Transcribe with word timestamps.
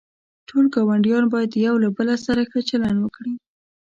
ټول 0.47 0.65
گاونډیان 0.75 1.25
باید 1.33 1.61
یوله 1.65 1.89
بل 1.97 2.09
سره 2.25 2.41
ښه 2.49 2.59
چلند 2.69 2.97
وکړي. 3.01 3.33